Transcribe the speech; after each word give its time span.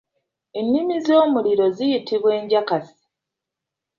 Ennimi 0.59 0.95
z'omuliro 1.05 1.65
ziyitibwa 1.75 2.31
enjakaasi. 2.39 3.01